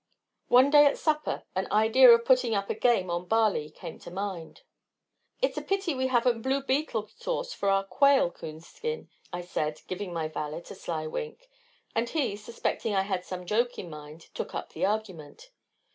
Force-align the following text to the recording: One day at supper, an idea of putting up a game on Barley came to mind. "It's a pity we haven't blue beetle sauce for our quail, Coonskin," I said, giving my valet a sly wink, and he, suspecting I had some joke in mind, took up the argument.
One 0.47 0.71
day 0.71 0.87
at 0.87 0.97
supper, 0.97 1.43
an 1.53 1.71
idea 1.71 2.09
of 2.09 2.25
putting 2.25 2.55
up 2.55 2.71
a 2.71 2.73
game 2.73 3.11
on 3.11 3.27
Barley 3.27 3.69
came 3.69 3.99
to 3.99 4.09
mind. 4.09 4.61
"It's 5.43 5.59
a 5.59 5.61
pity 5.61 5.93
we 5.93 6.07
haven't 6.07 6.41
blue 6.41 6.63
beetle 6.63 7.05
sauce 7.07 7.53
for 7.53 7.69
our 7.69 7.83
quail, 7.83 8.31
Coonskin," 8.31 9.11
I 9.31 9.41
said, 9.41 9.81
giving 9.85 10.11
my 10.11 10.27
valet 10.27 10.63
a 10.71 10.73
sly 10.73 11.05
wink, 11.05 11.47
and 11.93 12.09
he, 12.09 12.35
suspecting 12.35 12.95
I 12.95 13.01
had 13.03 13.23
some 13.23 13.45
joke 13.45 13.77
in 13.77 13.91
mind, 13.91 14.21
took 14.33 14.55
up 14.55 14.73
the 14.73 14.87
argument. 14.87 15.51